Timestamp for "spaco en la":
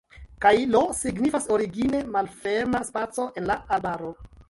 2.91-3.63